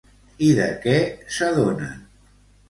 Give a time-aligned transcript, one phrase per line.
[0.45, 0.95] I de què
[1.37, 2.01] s'adonen?